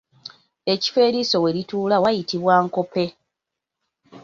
Ekifo 0.73 0.99
eriiso 1.07 1.37
we 1.43 1.49
lituula 1.57 1.95
wayitibwa 2.03 2.53
nkompe. 2.65 3.05